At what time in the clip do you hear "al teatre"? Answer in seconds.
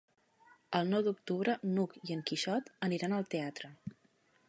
3.19-3.75